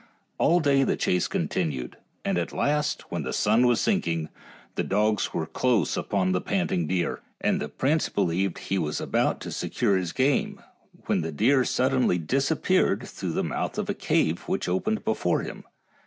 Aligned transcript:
All 0.39 0.59
day 0.59 0.77
long 0.77 0.87
the 0.87 0.95
chase 0.97 1.27
continued, 1.27 1.95
and 2.25 2.39
at 2.39 2.51
last, 2.51 3.11
when 3.11 3.21
the 3.21 3.31
sun 3.31 3.67
was 3.67 3.79
sinking, 3.79 4.29
the 4.73 4.81
dogs 4.83 5.31
were 5.31 5.45
close 5.45 5.95
upon 5.95 6.31
the 6.31 6.41
panting 6.41 6.87
deer, 6.87 7.21
and 7.39 7.61
the 7.61 7.69
prince 7.69 8.09
believed 8.09 8.57
he 8.57 8.79
was 8.79 8.99
about 8.99 9.39
to 9.41 9.51
secure 9.51 9.95
his 9.95 10.11
game, 10.11 10.59
when 11.05 11.21
the 11.21 11.31
deer 11.31 11.63
sud 11.63 11.91
denly 11.91 12.17
disappeared 12.17 13.07
through 13.07 13.33
the 13.33 13.43
mouth 13.43 13.77
of 13.77 13.91
a 13.91 13.93
cave 13.93 14.39
which 14.47 14.67
opened 14.67 15.05
before 15.05 15.41
him. 15.43 15.65